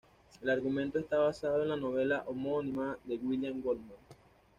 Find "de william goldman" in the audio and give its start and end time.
3.03-3.99